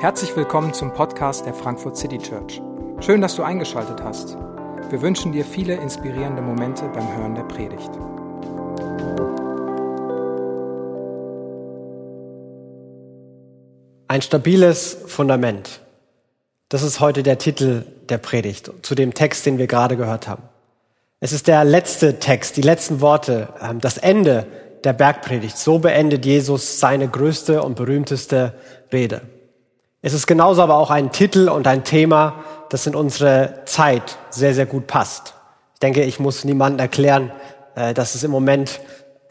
[0.00, 2.62] Herzlich willkommen zum Podcast der Frankfurt City Church.
[3.00, 4.36] Schön, dass du eingeschaltet hast.
[4.88, 7.90] Wir wünschen dir viele inspirierende Momente beim Hören der Predigt.
[14.08, 15.80] Ein stabiles Fundament.
[16.68, 20.44] Das ist heute der Titel der Predigt zu dem Text, den wir gerade gehört haben.
[21.18, 24.46] Es ist der letzte Text, die letzten Worte, ähm, das Ende
[24.86, 25.58] der Bergpredigt.
[25.58, 28.54] So beendet Jesus seine größte und berühmteste
[28.92, 29.22] Rede.
[30.00, 34.54] Es ist genauso aber auch ein Titel und ein Thema, das in unsere Zeit sehr,
[34.54, 35.34] sehr gut passt.
[35.74, 37.32] Ich denke, ich muss niemandem erklären,
[37.74, 38.80] äh, dass es im Moment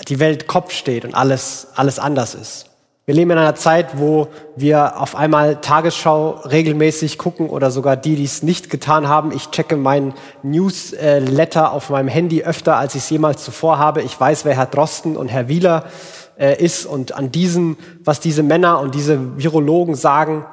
[0.10, 2.66] die Welt Kopf steht und alles, alles anders ist.
[3.08, 8.16] Wir leben in einer Zeit, wo wir auf einmal Tagesschau regelmäßig gucken oder sogar die,
[8.16, 9.32] die es nicht getan haben.
[9.32, 14.02] Ich checke meinen Newsletter auf meinem Handy öfter, als ich es jemals zuvor habe.
[14.02, 15.84] Ich weiß, wer Herr Drosten und Herr Wieler
[16.40, 20.44] äh, ist und an diesen, was diese Männer und diese Virologen sagen,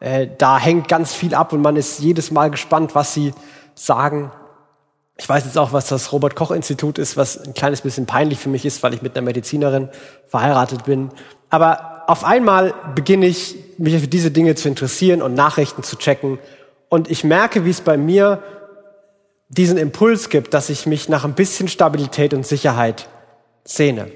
[0.00, 3.32] äh, da hängt ganz viel ab und man ist jedes Mal gespannt, was sie
[3.76, 4.32] sagen.
[5.16, 8.40] Ich weiß jetzt auch, was das Robert Koch Institut ist, was ein kleines bisschen peinlich
[8.40, 9.90] für mich ist, weil ich mit einer Medizinerin
[10.26, 11.10] verheiratet bin.
[11.50, 16.40] Aber auf einmal beginne ich, mich für diese Dinge zu interessieren und Nachrichten zu checken.
[16.88, 18.42] Und ich merke, wie es bei mir
[19.48, 23.08] diesen Impuls gibt, dass ich mich nach ein bisschen Stabilität und Sicherheit
[23.62, 24.10] sehne.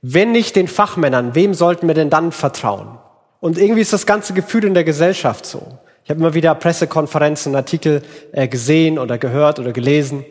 [0.00, 2.96] Wenn nicht den Fachmännern, wem sollten wir denn dann vertrauen?
[3.40, 5.60] Und irgendwie ist das ganze Gefühl in der Gesellschaft so.
[6.04, 10.24] Ich habe immer wieder Pressekonferenzen, Artikel äh, gesehen oder gehört oder gelesen.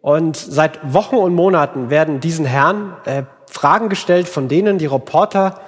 [0.00, 5.60] Und seit Wochen und Monaten werden diesen Herren äh, Fragen gestellt, von denen die Reporter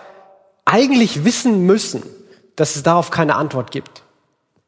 [0.70, 2.02] eigentlich wissen müssen,
[2.56, 4.02] dass es darauf keine Antwort gibt.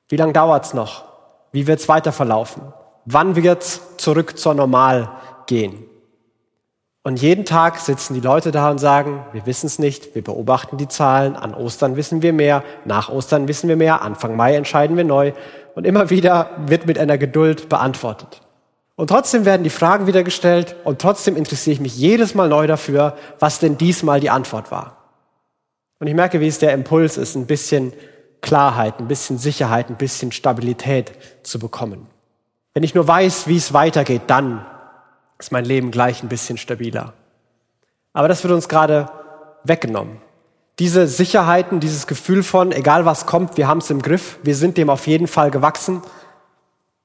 [0.08, 1.04] Wie lange dauert's noch?
[1.52, 2.62] Wie wird's weiter verlaufen?
[3.04, 5.10] Wann wird's zurück zur Normal
[5.46, 5.84] gehen?
[7.04, 10.76] Und jeden Tag sitzen die Leute da und sagen, wir wissen es nicht, wir beobachten
[10.76, 14.96] die Zahlen, an Ostern wissen wir mehr, nach Ostern wissen wir mehr, Anfang Mai entscheiden
[14.96, 15.32] wir neu.
[15.74, 18.40] Und immer wieder wird mit einer Geduld beantwortet.
[18.94, 22.66] Und trotzdem werden die Fragen wieder gestellt und trotzdem interessiere ich mich jedes Mal neu
[22.66, 25.01] dafür, was denn diesmal die Antwort war.
[26.02, 27.92] Und ich merke, wie es der Impuls ist, ein bisschen
[28.40, 31.12] Klarheit, ein bisschen Sicherheit, ein bisschen Stabilität
[31.44, 32.08] zu bekommen.
[32.74, 34.66] Wenn ich nur weiß, wie es weitergeht, dann
[35.38, 37.12] ist mein Leben gleich ein bisschen stabiler.
[38.14, 39.10] Aber das wird uns gerade
[39.62, 40.20] weggenommen.
[40.80, 44.78] Diese Sicherheiten, dieses Gefühl von, egal was kommt, wir haben es im Griff, wir sind
[44.78, 46.02] dem auf jeden Fall gewachsen,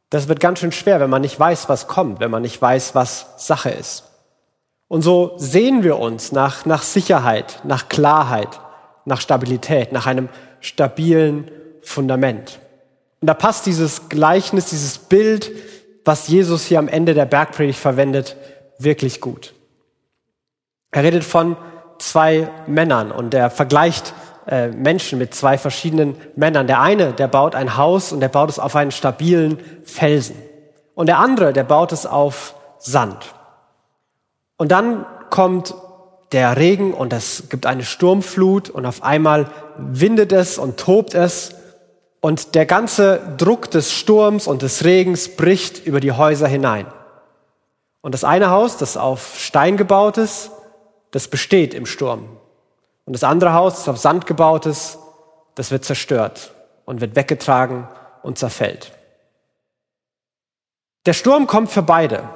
[0.09, 2.95] das wird ganz schön schwer, wenn man nicht weiß, was kommt, wenn man nicht weiß,
[2.95, 4.05] was Sache ist.
[4.87, 8.59] Und so sehen wir uns nach, nach Sicherheit, nach Klarheit,
[9.07, 10.29] nach Stabilität, nach einem
[10.59, 11.49] stabilen
[11.81, 12.59] Fundament.
[13.21, 15.51] Und da passt dieses Gleichnis, dieses Bild,
[16.05, 18.35] was Jesus hier am Ende der Bergpredigt verwendet,
[18.77, 19.53] wirklich gut.
[20.91, 21.57] Er redet von
[21.99, 24.13] zwei Männern und er vergleicht
[24.47, 26.67] äh, Menschen mit zwei verschiedenen Männern.
[26.67, 30.35] Der eine, der baut ein Haus und der baut es auf einen stabilen Felsen.
[30.95, 33.33] Und der andere, der baut es auf Sand.
[34.57, 35.73] Und dann kommt
[36.31, 41.55] der Regen und es gibt eine Sturmflut und auf einmal windet es und tobt es
[42.19, 46.87] und der ganze Druck des Sturms und des Regens bricht über die Häuser hinein.
[48.01, 50.51] Und das eine Haus, das auf Stein gebaut ist,
[51.11, 52.27] das besteht im Sturm.
[53.05, 54.97] Und das andere Haus, das auf Sand gebaut ist,
[55.55, 56.53] das wird zerstört
[56.85, 57.87] und wird weggetragen
[58.23, 58.91] und zerfällt.
[61.05, 62.27] Der Sturm kommt für beide.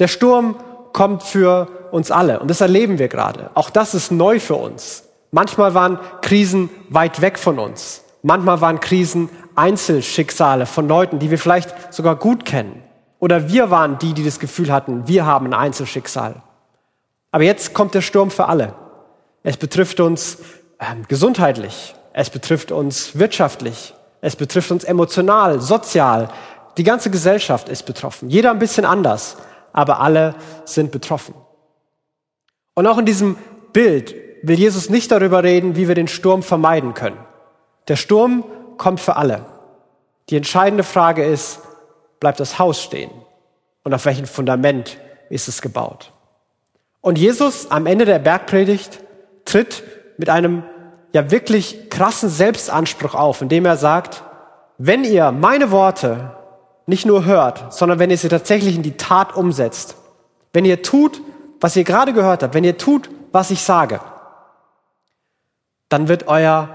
[0.00, 0.56] Der Sturm
[0.92, 2.40] kommt für uns alle.
[2.40, 3.50] Und das erleben wir gerade.
[3.54, 5.04] Auch das ist neu für uns.
[5.30, 8.02] Manchmal waren Krisen weit weg von uns.
[8.22, 12.82] Manchmal waren Krisen Einzelschicksale von Leuten, die wir vielleicht sogar gut kennen.
[13.18, 16.42] Oder wir waren die, die das Gefühl hatten, wir haben ein Einzelschicksal.
[17.30, 18.74] Aber jetzt kommt der Sturm für alle.
[19.42, 20.38] Es betrifft uns
[20.80, 21.94] ähm, gesundheitlich.
[22.12, 23.94] Es betrifft uns wirtschaftlich.
[24.20, 26.28] Es betrifft uns emotional, sozial.
[26.76, 28.30] Die ganze Gesellschaft ist betroffen.
[28.30, 29.36] Jeder ein bisschen anders,
[29.72, 30.34] aber alle
[30.64, 31.34] sind betroffen.
[32.80, 33.36] Und auch in diesem
[33.74, 37.18] Bild will Jesus nicht darüber reden, wie wir den Sturm vermeiden können.
[37.88, 38.42] Der Sturm
[38.78, 39.44] kommt für alle.
[40.30, 41.60] Die entscheidende Frage ist,
[42.20, 43.10] bleibt das Haus stehen?
[43.84, 44.96] Und auf welchem Fundament
[45.28, 46.14] ist es gebaut?
[47.02, 49.00] Und Jesus am Ende der Bergpredigt
[49.44, 49.82] tritt
[50.16, 50.62] mit einem
[51.12, 54.24] ja wirklich krassen Selbstanspruch auf, indem er sagt,
[54.78, 56.34] wenn ihr meine Worte
[56.86, 59.96] nicht nur hört, sondern wenn ihr sie tatsächlich in die Tat umsetzt,
[60.54, 61.20] wenn ihr tut,
[61.60, 64.00] was ihr gerade gehört habt, wenn ihr tut, was ich sage,
[65.88, 66.68] dann wird euer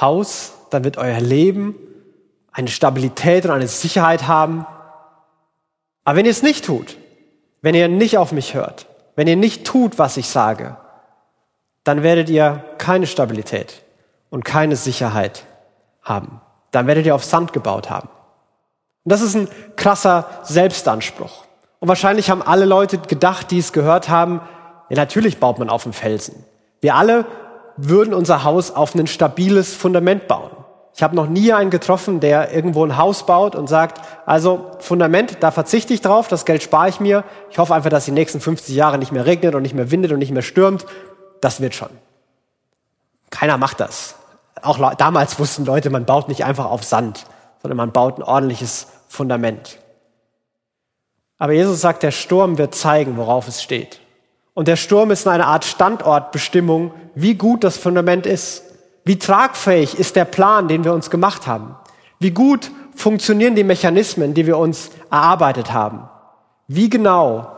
[0.00, 1.74] Haus, dann wird euer Leben
[2.52, 4.66] eine Stabilität und eine Sicherheit haben.
[6.04, 6.96] Aber wenn ihr es nicht tut,
[7.60, 10.76] wenn ihr nicht auf mich hört, wenn ihr nicht tut, was ich sage,
[11.84, 13.82] dann werdet ihr keine Stabilität
[14.30, 15.44] und keine Sicherheit
[16.02, 16.40] haben.
[16.70, 18.08] Dann werdet ihr auf Sand gebaut haben.
[19.04, 21.44] Und das ist ein krasser Selbstanspruch.
[21.82, 24.40] Und wahrscheinlich haben alle Leute gedacht, die es gehört haben,
[24.88, 26.44] ja, natürlich baut man auf dem Felsen.
[26.80, 27.24] Wir alle
[27.76, 30.52] würden unser Haus auf ein stabiles Fundament bauen.
[30.94, 35.38] Ich habe noch nie einen getroffen, der irgendwo ein Haus baut und sagt, also Fundament,
[35.40, 37.24] da verzichte ich drauf, das Geld spare ich mir.
[37.50, 40.12] Ich hoffe einfach, dass die nächsten 50 Jahre nicht mehr regnet und nicht mehr windet
[40.12, 40.86] und nicht mehr stürmt.
[41.40, 41.90] Das wird schon.
[43.30, 44.14] Keiner macht das.
[44.62, 47.24] Auch damals wussten Leute, man baut nicht einfach auf Sand,
[47.60, 49.81] sondern man baut ein ordentliches Fundament.
[51.42, 53.98] Aber Jesus sagt, der Sturm wird zeigen, worauf es steht.
[54.54, 58.62] Und der Sturm ist eine Art Standortbestimmung, wie gut das Fundament ist.
[59.04, 61.74] Wie tragfähig ist der Plan, den wir uns gemacht haben?
[62.20, 66.08] Wie gut funktionieren die Mechanismen, die wir uns erarbeitet haben?
[66.68, 67.50] Wie genau,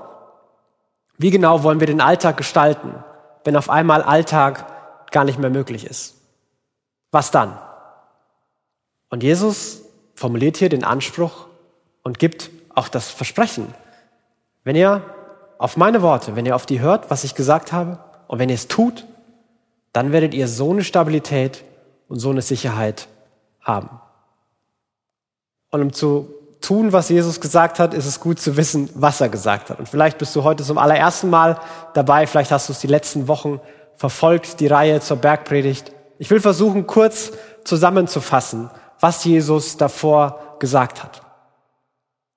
[1.18, 2.94] wie genau wollen wir den Alltag gestalten,
[3.44, 4.64] wenn auf einmal Alltag
[5.10, 6.14] gar nicht mehr möglich ist?
[7.10, 7.58] Was dann?
[9.10, 9.82] Und Jesus
[10.14, 11.48] formuliert hier den Anspruch
[12.02, 13.74] und gibt auch das Versprechen.
[14.64, 15.02] Wenn ihr
[15.58, 18.54] auf meine Worte, wenn ihr auf die hört, was ich gesagt habe, und wenn ihr
[18.54, 19.06] es tut,
[19.92, 21.64] dann werdet ihr so eine Stabilität
[22.08, 23.08] und so eine Sicherheit
[23.60, 23.90] haben.
[25.70, 29.28] Und um zu tun, was Jesus gesagt hat, ist es gut zu wissen, was er
[29.28, 29.78] gesagt hat.
[29.78, 31.60] Und vielleicht bist du heute zum allerersten Mal
[31.92, 33.60] dabei, vielleicht hast du es die letzten Wochen
[33.96, 35.92] verfolgt, die Reihe zur Bergpredigt.
[36.18, 37.32] Ich will versuchen, kurz
[37.64, 41.23] zusammenzufassen, was Jesus davor gesagt hat.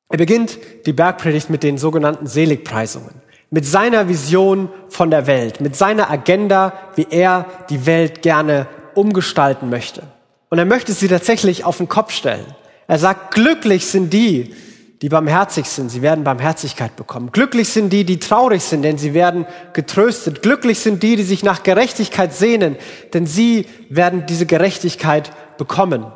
[0.10, 5.76] Er beginnt die Bergpredigt mit den sogenannten Seligpreisungen mit seiner Vision von der Welt, mit
[5.76, 10.04] seiner Agenda, wie er die Welt gerne umgestalten möchte.
[10.50, 12.46] Und er möchte sie tatsächlich auf den Kopf stellen.
[12.88, 14.54] Er sagt, glücklich sind die,
[15.02, 17.32] die barmherzig sind, sie werden Barmherzigkeit bekommen.
[17.32, 20.42] Glücklich sind die, die traurig sind, denn sie werden getröstet.
[20.42, 22.78] Glücklich sind die, die sich nach Gerechtigkeit sehnen,
[23.14, 26.08] denn sie werden diese Gerechtigkeit bekommen.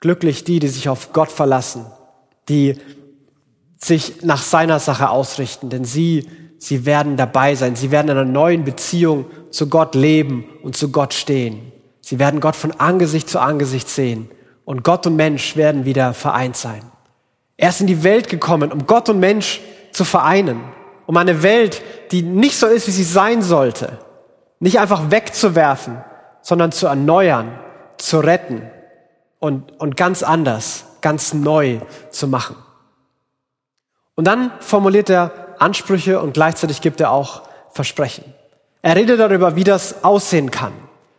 [0.00, 1.86] Glücklich die, die sich auf Gott verlassen,
[2.50, 2.76] die
[3.86, 6.28] sich nach seiner Sache ausrichten, denn sie,
[6.58, 7.76] sie werden dabei sein.
[7.76, 11.72] Sie werden in einer neuen Beziehung zu Gott leben und zu Gott stehen.
[12.00, 14.28] Sie werden Gott von Angesicht zu Angesicht sehen
[14.64, 16.82] und Gott und Mensch werden wieder vereint sein.
[17.56, 19.60] Er ist in die Welt gekommen, um Gott und Mensch
[19.92, 20.60] zu vereinen,
[21.06, 23.98] um eine Welt, die nicht so ist, wie sie sein sollte,
[24.60, 26.02] nicht einfach wegzuwerfen,
[26.42, 27.58] sondern zu erneuern,
[27.96, 28.62] zu retten
[29.38, 31.78] und, und ganz anders, ganz neu
[32.10, 32.56] zu machen.
[34.16, 38.24] Und dann formuliert er Ansprüche und gleichzeitig gibt er auch Versprechen.
[38.82, 40.72] Er redet darüber, wie das aussehen kann.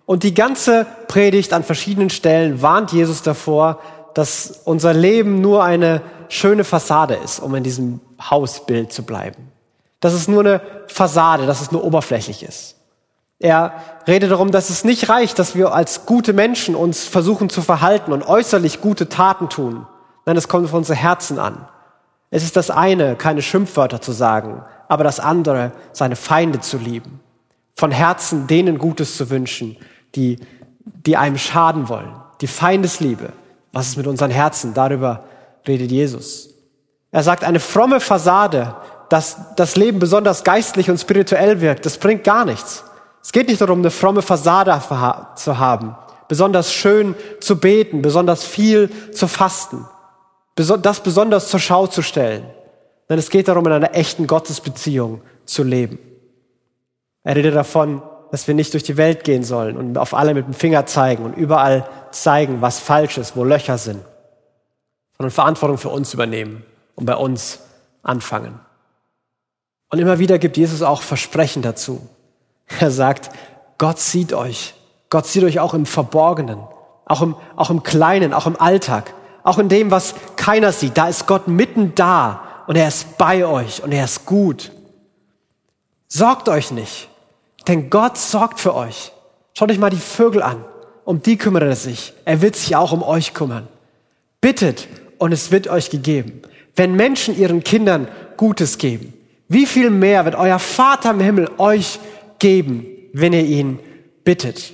[0.05, 3.79] Und die ganze Predigt an verschiedenen Stellen warnt Jesus davor,
[4.13, 9.51] dass unser Leben nur eine schöne Fassade ist, um in diesem Hausbild zu bleiben.
[9.99, 12.75] Dass es nur eine Fassade, dass es nur oberflächlich ist.
[13.39, 13.73] Er
[14.07, 18.11] redet darum, dass es nicht reicht, dass wir als gute Menschen uns versuchen zu verhalten
[18.11, 19.85] und äußerlich gute Taten tun.
[20.25, 21.67] Nein, es kommt auf unsere Herzen an.
[22.29, 27.21] Es ist das eine, keine Schimpfwörter zu sagen, aber das andere, seine Feinde zu lieben.
[27.75, 29.77] Von Herzen denen Gutes zu wünschen,
[30.15, 30.39] die,
[31.05, 32.15] die einem schaden wollen.
[32.41, 33.31] Die Feindesliebe.
[33.71, 34.73] Was ist mit unseren Herzen?
[34.73, 35.23] Darüber
[35.67, 36.49] redet Jesus.
[37.11, 38.75] Er sagt, eine fromme Fassade,
[39.09, 42.83] dass das Leben besonders geistlich und spirituell wirkt, das bringt gar nichts.
[43.23, 44.81] Es geht nicht darum, eine fromme Fassade
[45.35, 45.95] zu haben,
[46.27, 49.85] besonders schön zu beten, besonders viel zu fasten
[50.57, 52.45] das besonders zur Schau zu stellen.
[53.09, 55.99] Denn es geht darum, in einer echten Gottesbeziehung zu leben.
[57.23, 60.45] Er redet davon, dass wir nicht durch die Welt gehen sollen und auf alle mit
[60.45, 64.03] dem Finger zeigen und überall zeigen, was falsch ist, wo Löcher sind,
[65.17, 67.59] sondern Verantwortung für uns übernehmen und bei uns
[68.03, 68.59] anfangen.
[69.89, 72.07] Und immer wieder gibt Jesus auch Versprechen dazu.
[72.79, 73.29] Er sagt,
[73.77, 74.73] Gott sieht euch.
[75.09, 76.59] Gott sieht euch auch im Verborgenen,
[77.05, 79.13] auch im, auch im Kleinen, auch im Alltag.
[79.43, 83.45] Auch in dem, was keiner sieht, da ist Gott mitten da und er ist bei
[83.45, 84.71] euch und er ist gut.
[86.07, 87.09] Sorgt euch nicht,
[87.67, 89.11] denn Gott sorgt für euch.
[89.53, 90.63] Schaut euch mal die Vögel an.
[91.03, 92.13] Um die kümmert er sich.
[92.25, 93.67] Er wird sich auch um euch kümmern.
[94.41, 96.41] Bittet und es wird euch gegeben.
[96.75, 99.13] Wenn Menschen ihren Kindern Gutes geben,
[99.47, 101.99] wie viel mehr wird euer Vater im Himmel euch
[102.39, 103.79] geben, wenn ihr ihn
[104.23, 104.73] bittet?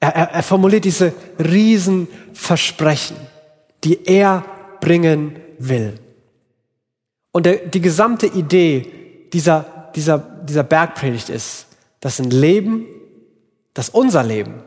[0.00, 3.16] Er, er, er formuliert diese Riesenversprechen
[3.84, 4.44] die er
[4.80, 5.98] bringen will.
[7.32, 8.86] Und der, die gesamte Idee
[9.32, 11.66] dieser, dieser, dieser Bergpredigt ist,
[12.00, 12.86] dass ein Leben,
[13.74, 14.62] dass unser Leben,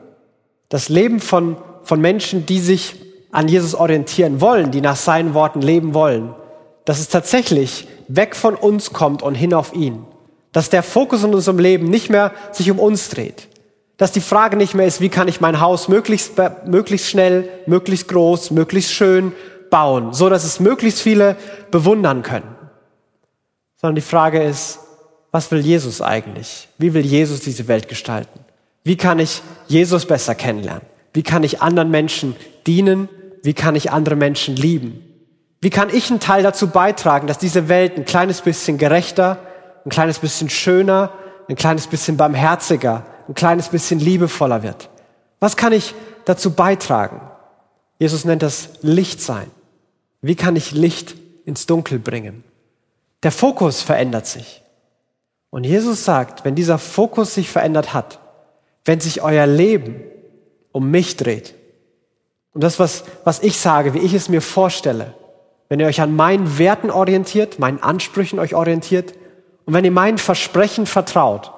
[0.69, 2.95] das Leben von, von Menschen, die sich
[3.31, 6.33] an Jesus orientieren wollen, die nach seinen Worten leben wollen,
[6.85, 10.05] dass es tatsächlich weg von uns kommt und hin auf ihn.
[10.51, 13.47] Dass der Fokus in unserem Leben nicht mehr sich um uns dreht.
[13.97, 16.33] Dass die Frage nicht mehr ist, wie kann ich mein Haus möglichst,
[16.65, 19.33] möglichst schnell, möglichst groß, möglichst schön
[19.71, 21.35] bauen, so dass es möglichst viele
[21.71, 22.55] bewundern können.
[23.75, 24.79] Sondern die Frage ist,
[25.31, 26.67] was will Jesus eigentlich?
[26.77, 28.39] Wie will Jesus diese Welt gestalten?
[28.83, 30.83] Wie kann ich Jesus besser kennenlernen?
[31.13, 32.35] Wie kann ich anderen Menschen
[32.67, 33.09] dienen?
[33.43, 35.03] Wie kann ich andere Menschen lieben?
[35.59, 39.39] Wie kann ich einen Teil dazu beitragen, dass diese Welt ein kleines bisschen gerechter,
[39.85, 41.11] ein kleines bisschen schöner,
[41.49, 44.89] ein kleines bisschen barmherziger, ein kleines bisschen liebevoller wird?
[45.39, 45.93] Was kann ich
[46.25, 47.21] dazu beitragen?
[47.99, 49.49] Jesus nennt das Licht sein.
[50.21, 51.15] Wie kann ich Licht
[51.45, 52.43] ins Dunkel bringen?
[53.23, 54.61] Der Fokus verändert sich.
[55.49, 58.19] Und Jesus sagt, wenn dieser Fokus sich verändert hat,
[58.85, 60.01] wenn sich euer Leben
[60.71, 61.55] um mich dreht,
[62.53, 65.13] und das, was, was ich sage, wie ich es mir vorstelle,
[65.69, 69.13] wenn ihr euch an meinen Werten orientiert, meinen Ansprüchen euch orientiert
[69.65, 71.51] und wenn ihr meinen Versprechen vertraut,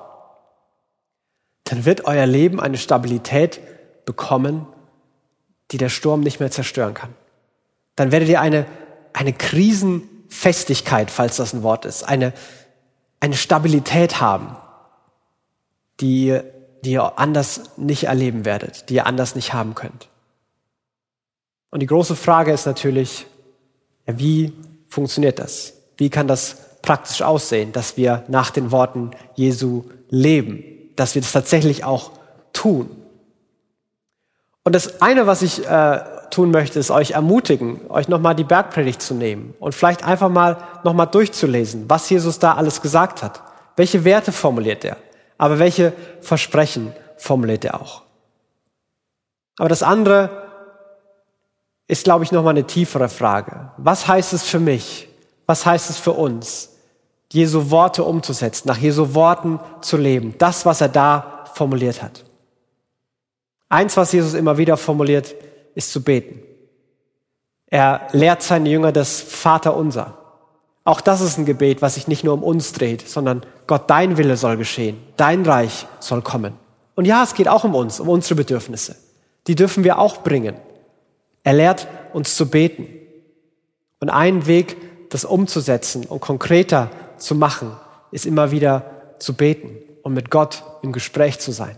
[1.70, 3.60] dann wird euer Leben eine Stabilität
[4.06, 4.66] bekommen,
[5.70, 7.14] die der Sturm nicht mehr zerstören kann.
[7.96, 8.66] Dann werdet ihr eine,
[9.14, 12.34] eine Krisenfestigkeit, falls das ein Wort ist, eine,
[13.20, 14.56] eine Stabilität haben,
[16.00, 16.40] die,
[16.84, 20.10] die ihr anders nicht erleben werdet, die ihr anders nicht haben könnt.
[21.70, 23.28] Und die große Frage ist natürlich,
[24.08, 24.54] ja, wie
[24.88, 25.74] funktioniert das?
[25.98, 30.64] Wie kann das praktisch aussehen, dass wir nach den Worten Jesu leben,
[31.00, 32.12] dass wir das tatsächlich auch
[32.54, 32.90] tun?
[34.64, 39.02] Und das eine, was ich äh, tun möchte, ist euch ermutigen, euch nochmal die Bergpredigt
[39.02, 43.42] zu nehmen und vielleicht einfach mal nochmal durchzulesen, was Jesus da alles gesagt hat.
[43.76, 44.98] Welche Werte formuliert er?
[45.38, 48.04] Aber welche Versprechen formuliert er auch?
[49.58, 50.30] Aber das andere
[51.88, 53.72] ist, glaube ich, nochmal eine tiefere Frage.
[53.78, 55.08] Was heißt es für mich?
[55.48, 56.70] Was heißt es für uns,
[57.32, 60.36] Jesu Worte umzusetzen, nach Jesu Worten zu leben?
[60.38, 62.26] Das, was er da formuliert hat.
[63.70, 65.36] Eins, was Jesus immer wieder formuliert,
[65.76, 66.42] ist zu beten.
[67.68, 70.18] Er lehrt seine Jünger das Vaterunser.
[70.84, 74.18] Auch das ist ein Gebet, was sich nicht nur um uns dreht, sondern Gott, dein
[74.18, 76.54] Wille soll geschehen, dein Reich soll kommen.
[76.96, 78.96] Und ja, es geht auch um uns, um unsere Bedürfnisse.
[79.46, 80.56] Die dürfen wir auch bringen.
[81.44, 82.88] Er lehrt uns zu beten.
[84.00, 87.72] Und ein Weg, das umzusetzen und konkreter zu machen,
[88.12, 88.84] ist immer wieder
[89.20, 91.78] zu beten und mit Gott im Gespräch zu sein.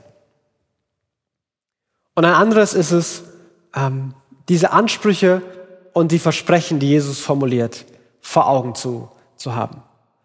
[2.15, 3.23] Und ein anderes ist es,
[3.75, 4.13] ähm,
[4.49, 5.41] diese Ansprüche
[5.93, 7.85] und die Versprechen, die Jesus formuliert,
[8.19, 9.81] vor Augen zu, zu haben.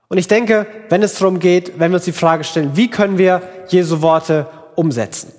[0.08, 3.18] Und ich denke, wenn es darum geht, wenn wir uns die Frage stellen, wie können
[3.18, 4.46] wir Jesu Worte
[4.76, 5.32] umsetzen?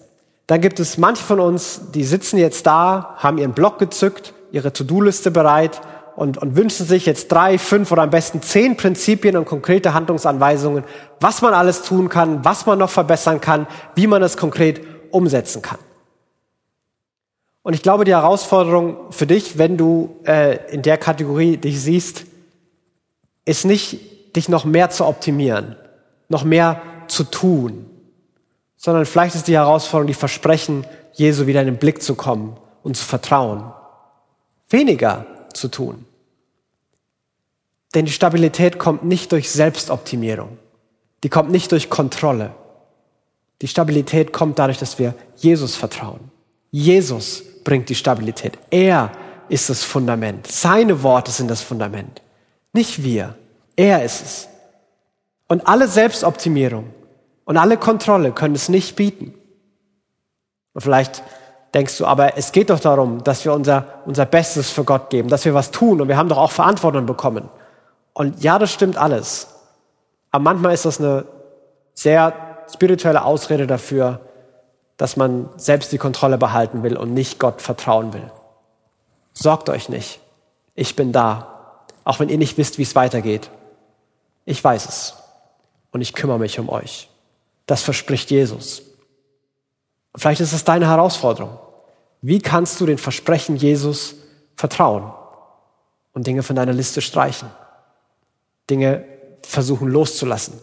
[0.47, 4.71] Dann gibt es manche von uns, die sitzen jetzt da, haben ihren Block gezückt, ihre
[4.71, 5.81] To-Do-Liste bereit
[6.17, 10.83] und, und wünschen sich jetzt drei, fünf oder am besten zehn Prinzipien und konkrete Handlungsanweisungen,
[11.19, 14.81] was man alles tun kann, was man noch verbessern kann, wie man es konkret
[15.11, 15.77] umsetzen kann.
[17.61, 22.25] Und ich glaube, die Herausforderung für dich, wenn du äh, in der Kategorie dich siehst,
[23.45, 25.75] ist nicht, dich noch mehr zu optimieren,
[26.29, 27.85] noch mehr zu tun,
[28.75, 30.83] sondern vielleicht ist die Herausforderung, die Versprechen
[31.13, 33.71] Jesu wieder in den Blick zu kommen und zu vertrauen.
[34.67, 36.06] Weniger zu tun.
[37.93, 40.57] Denn die Stabilität kommt nicht durch Selbstoptimierung.
[41.23, 42.53] Die kommt nicht durch Kontrolle.
[43.61, 46.31] Die Stabilität kommt dadurch, dass wir Jesus vertrauen.
[46.69, 48.57] Jesus bringt die Stabilität.
[48.69, 49.11] Er
[49.49, 50.47] ist das Fundament.
[50.47, 52.21] Seine Worte sind das Fundament.
[52.73, 53.35] Nicht wir.
[53.75, 54.47] Er ist es.
[55.47, 56.93] Und alle Selbstoptimierung,
[57.47, 59.33] und alle Kontrolle können es nicht bieten.
[60.73, 61.23] Und vielleicht
[61.73, 65.29] denkst du, aber es geht doch darum, dass wir unser, unser Bestes für Gott geben,
[65.29, 67.47] dass wir was tun und wir haben doch auch Verantwortung bekommen.
[68.17, 69.45] Und ja, das stimmt alles.
[70.31, 71.25] Aber manchmal ist das eine
[71.93, 74.21] sehr spirituelle Ausrede dafür,
[74.97, 78.31] dass man selbst die Kontrolle behalten will und nicht Gott vertrauen will.
[79.33, 80.19] Sorgt euch nicht.
[80.73, 81.83] Ich bin da.
[82.05, 83.51] Auch wenn ihr nicht wisst, wie es weitergeht.
[84.45, 85.13] Ich weiß es.
[85.91, 87.11] Und ich kümmere mich um euch.
[87.67, 88.81] Das verspricht Jesus.
[90.15, 91.59] Vielleicht ist es deine Herausforderung.
[92.23, 94.15] Wie kannst du den Versprechen Jesus
[94.55, 95.13] vertrauen
[96.13, 97.51] und Dinge von deiner Liste streichen?
[98.69, 99.05] Dinge
[99.41, 100.59] versuchen loszulassen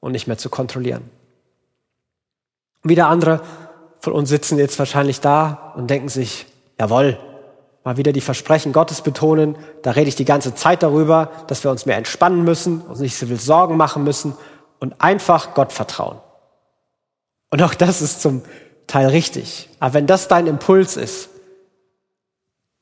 [0.00, 1.10] und nicht mehr zu kontrollieren.
[2.82, 3.42] Wieder andere
[3.98, 6.46] von uns sitzen jetzt wahrscheinlich da und denken sich,
[6.78, 7.18] jawohl,
[7.84, 9.56] mal wieder die Versprechen Gottes betonen.
[9.82, 13.16] Da rede ich die ganze Zeit darüber, dass wir uns mehr entspannen müssen, uns nicht
[13.16, 14.34] so viel Sorgen machen müssen
[14.78, 16.18] und einfach Gott vertrauen.
[17.50, 18.42] Und auch das ist zum
[18.86, 19.68] Teil richtig.
[19.80, 21.28] Aber wenn das dein Impuls ist,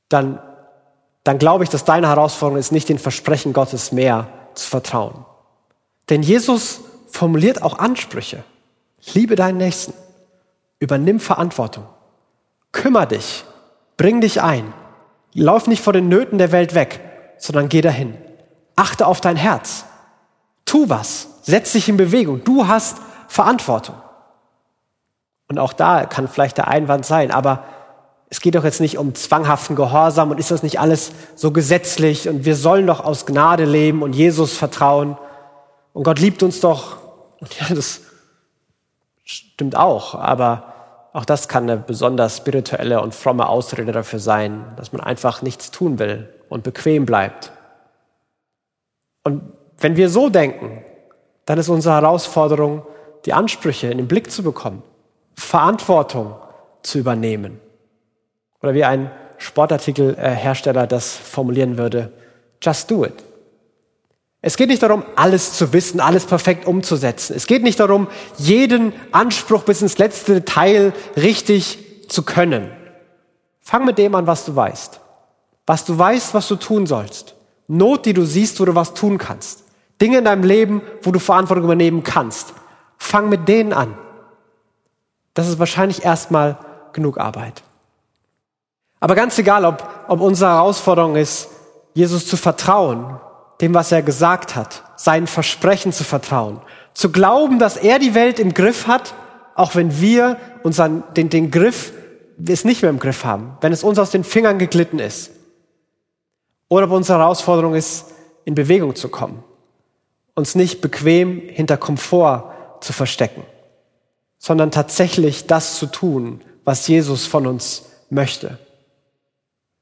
[0.09, 0.41] dann,
[1.25, 5.25] dann glaube ich, dass deine Herausforderung ist, nicht den Versprechen Gottes mehr zu vertrauen.
[6.11, 8.45] Denn Jesus formuliert auch Ansprüche.
[9.15, 9.95] Liebe deinen Nächsten.
[10.81, 11.87] Übernimm Verantwortung.
[12.73, 13.45] Kümmer dich.
[13.97, 14.73] Bring dich ein.
[15.35, 17.01] Lauf nicht vor den Nöten der Welt weg,
[17.39, 18.17] sondern geh dahin.
[18.77, 19.85] Achte auf dein Herz.
[20.65, 21.29] Tu was.
[21.43, 22.45] Setz dich in Bewegung.
[22.45, 22.99] Du hast
[23.29, 23.97] Verantwortung.
[25.49, 27.65] Und auch da kann vielleicht der Einwand sein, aber
[28.31, 32.29] es geht doch jetzt nicht um zwanghaften Gehorsam und ist das nicht alles so gesetzlich
[32.29, 35.17] und wir sollen doch aus Gnade leben und Jesus vertrauen
[35.95, 36.99] und Gott liebt uns doch.
[37.41, 38.01] Und ja, das
[39.25, 40.75] stimmt auch, aber
[41.13, 45.71] auch das kann eine besonders spirituelle und fromme Ausrede dafür sein, dass man einfach nichts
[45.71, 47.51] tun will und bequem bleibt.
[49.25, 49.43] Und
[49.79, 50.85] wenn wir so denken,
[51.47, 52.83] dann ist unsere Herausforderung,
[53.25, 54.83] die Ansprüche in den Blick zu bekommen,
[55.35, 56.35] Verantwortung
[56.83, 57.61] zu übernehmen.
[58.63, 62.13] Oder wie ein Sportartikelhersteller das formulieren würde,
[62.61, 63.15] just do it.
[64.41, 67.35] Es geht nicht darum, alles zu wissen, alles perfekt umzusetzen.
[67.37, 72.71] Es geht nicht darum, jeden Anspruch bis ins letzte Detail richtig zu können.
[73.61, 75.01] Fang mit dem an, was du weißt.
[75.67, 77.35] Was du weißt, was du tun sollst.
[77.67, 79.65] Not, die du siehst, wo du was tun kannst.
[80.01, 82.55] Dinge in deinem Leben, wo du Verantwortung übernehmen kannst.
[82.97, 83.99] Fang mit denen an.
[85.35, 86.59] Das ist wahrscheinlich erstmal
[86.93, 87.63] genug Arbeit.
[89.01, 91.49] Aber ganz egal, ob, ob unsere Herausforderung ist,
[91.95, 93.19] Jesus zu vertrauen,
[93.61, 96.61] dem, was er gesagt hat, seinen Versprechen zu vertrauen,
[96.95, 99.15] zu glauben, dass er die Welt im Griff hat,
[99.55, 101.93] auch wenn wir unseren, den, den Griff,
[102.47, 105.31] es nicht mehr im Griff haben, wenn es uns aus den Fingern geglitten ist.
[106.69, 108.07] Oder ob unsere Herausforderung ist,
[108.45, 109.43] in Bewegung zu kommen,
[110.35, 113.43] uns nicht bequem hinter Komfort zu verstecken,
[114.39, 118.59] sondern tatsächlich das zu tun, was Jesus von uns möchte.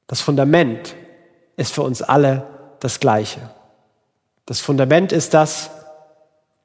[0.06, 0.94] Das Fundament
[1.56, 2.46] ist für uns alle
[2.80, 3.50] das Gleiche.
[4.44, 5.70] Das Fundament ist das,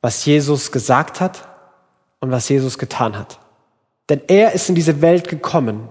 [0.01, 1.47] was Jesus gesagt hat
[2.19, 3.39] und was Jesus getan hat.
[4.09, 5.89] Denn er ist in diese Welt gekommen,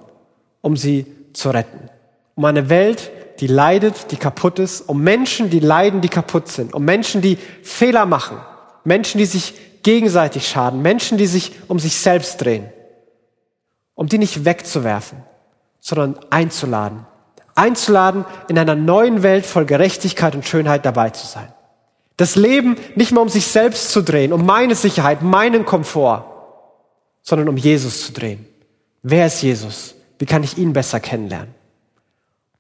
[0.61, 1.89] um sie zu retten.
[2.35, 6.75] Um eine Welt, die leidet, die kaputt ist, um Menschen, die leiden, die kaputt sind,
[6.75, 8.39] um Menschen, die Fehler machen,
[8.85, 12.71] Menschen, die sich gegenseitig schaden, Menschen, die sich um sich selbst drehen,
[13.95, 15.23] um die nicht wegzuwerfen,
[15.81, 17.07] sondern einzuladen,
[17.55, 21.53] einzuladen, in einer neuen Welt voll Gerechtigkeit und Schönheit dabei zu sein.
[22.17, 26.25] Das Leben nicht mehr um sich selbst zu drehen, um meine Sicherheit, meinen Komfort,
[27.23, 28.47] sondern um Jesus zu drehen.
[29.03, 29.95] Wer ist Jesus?
[30.19, 31.55] Wie kann ich ihn besser kennenlernen?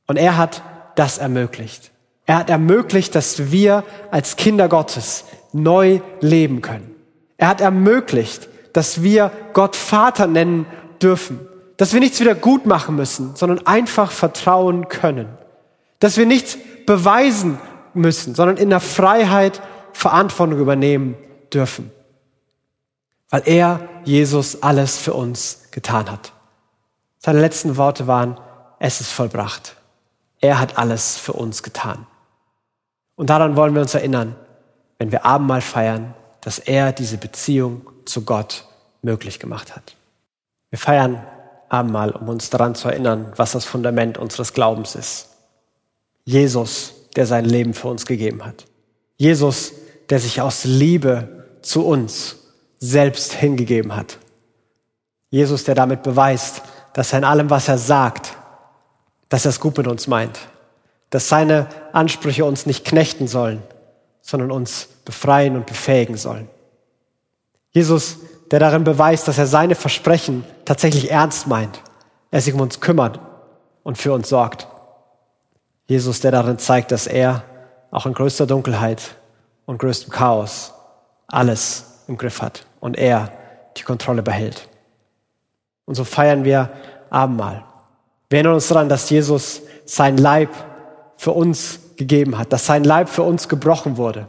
[0.06, 0.62] Und er hat
[0.94, 1.90] das ermöglicht.
[2.26, 6.94] Er hat ermöglicht, dass wir als Kinder Gottes neu leben können.
[7.36, 10.66] Er hat ermöglicht, dass wir Gott Vater nennen
[11.02, 11.40] dürfen.
[11.80, 15.30] Dass wir nichts wieder gut machen müssen, sondern einfach vertrauen können.
[15.98, 17.58] Dass wir nichts beweisen
[17.94, 19.62] müssen, sondern in der Freiheit
[19.94, 21.16] Verantwortung übernehmen
[21.50, 21.90] dürfen.
[23.30, 26.34] Weil er, Jesus, alles für uns getan hat.
[27.16, 28.38] Seine letzten Worte waren,
[28.78, 29.74] es ist vollbracht.
[30.38, 32.06] Er hat alles für uns getan.
[33.16, 34.36] Und daran wollen wir uns erinnern,
[34.98, 38.66] wenn wir Abendmahl feiern, dass er diese Beziehung zu Gott
[39.00, 39.96] möglich gemacht hat.
[40.68, 41.24] Wir feiern
[41.70, 45.28] Abendmahl, um uns daran zu erinnern, was das Fundament unseres Glaubens ist.
[46.24, 48.66] Jesus, der sein Leben für uns gegeben hat.
[49.16, 49.72] Jesus,
[50.10, 52.36] der sich aus Liebe zu uns
[52.80, 54.18] selbst hingegeben hat.
[55.30, 58.36] Jesus, der damit beweist, dass er in allem, was er sagt,
[59.28, 60.40] dass er es gut mit uns meint.
[61.10, 63.62] Dass seine Ansprüche uns nicht knechten sollen,
[64.22, 66.48] sondern uns befreien und befähigen sollen.
[67.70, 68.18] Jesus,
[68.50, 71.82] der darin beweist, dass er seine Versprechen tatsächlich ernst meint.
[72.30, 73.20] Er sich um uns kümmert
[73.82, 74.68] und für uns sorgt.
[75.86, 77.42] Jesus, der darin zeigt, dass er
[77.90, 79.16] auch in größter Dunkelheit
[79.66, 80.72] und größtem Chaos
[81.26, 83.32] alles im Griff hat und er
[83.76, 84.68] die Kontrolle behält.
[85.84, 86.70] Und so feiern wir
[87.10, 87.64] Abendmahl.
[88.28, 90.50] Wir erinnern uns daran, dass Jesus sein Leib
[91.16, 94.28] für uns gegeben hat, dass sein Leib für uns gebrochen wurde,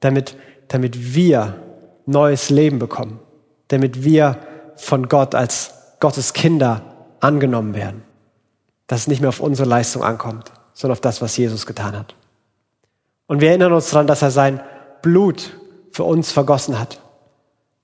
[0.00, 0.36] damit,
[0.68, 1.54] damit wir
[2.06, 3.18] neues Leben bekommen,
[3.70, 4.38] damit wir
[4.76, 6.82] von Gott als Gottes Kinder
[7.20, 8.02] angenommen werden,
[8.86, 12.14] dass es nicht mehr auf unsere Leistung ankommt, sondern auf das, was Jesus getan hat.
[13.26, 14.60] Und wir erinnern uns daran, dass er sein
[15.02, 15.56] Blut
[15.92, 17.00] für uns vergossen hat,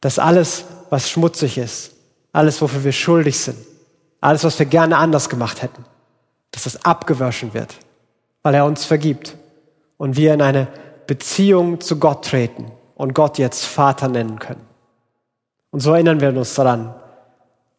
[0.01, 1.92] dass alles, was schmutzig ist,
[2.33, 3.59] alles, wofür wir schuldig sind,
[4.20, 5.85] alles, was wir gerne anders gemacht hätten,
[6.51, 7.75] dass das abgewaschen wird,
[8.42, 9.37] weil er uns vergibt
[9.99, 10.68] und wir in eine
[11.07, 14.66] Beziehung zu Gott treten und Gott jetzt Vater nennen können.
[15.77, 16.95] Und so erinnern wir uns daran,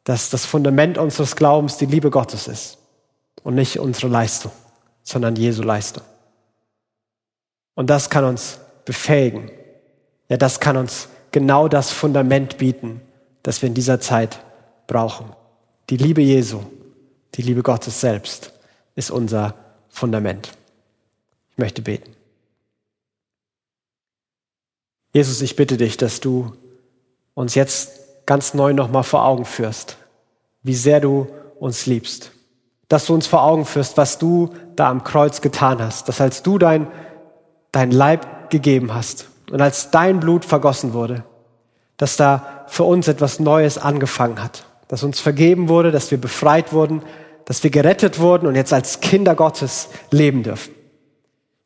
[0.04, 2.78] dass das Fundament unseres Glaubens die Liebe Gottes ist
[3.42, 4.52] und nicht unsere Leistung,
[5.02, 6.04] sondern Jesu Leistung.
[7.74, 9.50] Und das kann uns befähigen.
[10.30, 13.02] Ja, das kann uns genau das Fundament bieten,
[13.42, 14.42] das wir in dieser Zeit
[14.86, 15.34] brauchen.
[15.90, 16.62] Die Liebe Jesu,
[17.34, 18.54] die Liebe Gottes selbst
[18.94, 19.56] ist unser
[19.90, 20.52] Fundament.
[21.50, 22.16] Ich möchte beten.
[25.14, 26.56] Jesus, ich bitte dich, dass du
[27.38, 29.98] uns jetzt ganz neu nochmal vor Augen führst,
[30.64, 31.28] wie sehr du
[31.60, 32.32] uns liebst.
[32.90, 36.10] Dass du uns vor Augen führst, was du da am Kreuz getan hast.
[36.10, 36.88] Dass als du dein,
[37.72, 41.26] dein Leib gegeben hast und als dein Blut vergossen wurde,
[41.98, 44.66] dass da für uns etwas Neues angefangen hat.
[44.88, 47.04] Dass uns vergeben wurde, dass wir befreit wurden,
[47.46, 50.74] dass wir gerettet wurden und jetzt als Kinder Gottes leben dürfen.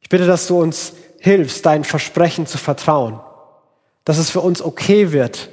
[0.02, 3.22] Ich bitte, dass du uns hilfst, dein Versprechen zu vertrauen.
[4.04, 5.50] Dass es für uns okay wird,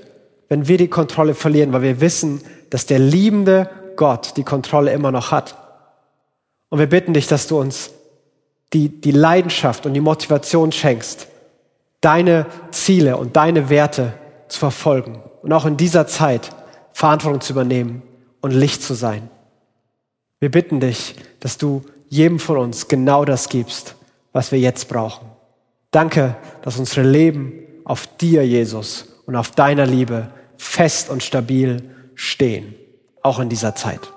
[0.49, 5.13] wenn wir die Kontrolle verlieren, weil wir wissen, dass der liebende Gott die Kontrolle immer
[5.13, 5.57] noch hat.
[6.69, 7.91] Und wir bitten dich, dass du uns
[8.73, 11.29] die, die Leidenschaft und die Motivation schenkst,
[12.01, 14.13] deine Ziele und deine Werte
[14.49, 16.51] zu verfolgen und auch in dieser Zeit
[16.93, 18.03] Verantwortung zu übernehmen
[18.41, 19.31] und Licht zu sein.
[20.41, 23.95] Wir bitten dich, dass du jedem von uns genau das gibst,
[24.33, 25.27] was wir jetzt brauchen.
[25.91, 27.53] Danke, dass unsere Leben
[27.85, 32.75] auf dir, Jesus, und auf deiner Liebe fest und stabil stehen,
[33.23, 34.13] auch in dieser Zeit.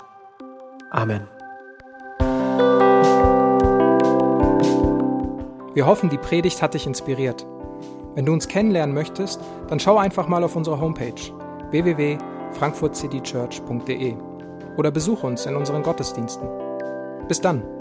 [0.90, 1.26] Amen.
[5.74, 7.48] Wir hoffen, die Predigt hat dich inspiriert.
[8.14, 11.14] Wenn du uns kennenlernen möchtest, dann schau einfach mal auf unsere Homepage
[11.70, 14.16] www.frankfurtcitychurch.de
[14.78, 16.50] oder besuch uns in unseren Gottesdiensten.
[17.30, 17.81] Bis dann!